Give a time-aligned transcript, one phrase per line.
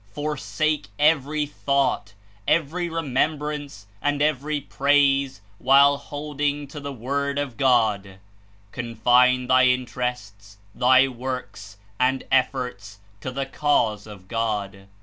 [0.15, 2.13] ''Forsake every thought,
[2.47, 8.17] every remembrance and every praise, zvhile holding to the JVord of God.
[8.71, 14.87] Confine thy interests, thy works and efforts to the Cause of God.